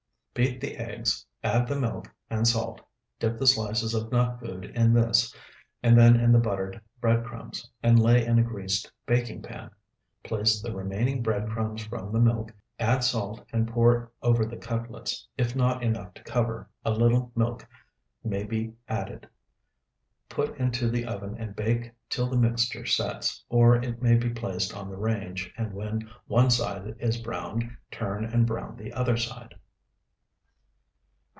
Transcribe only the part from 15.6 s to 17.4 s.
enough to cover, a little